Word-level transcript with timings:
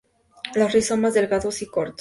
Los 0.55 0.71
rizomas 0.71 1.13
delgados 1.13 1.61
y 1.61 1.67
cortos. 1.67 1.89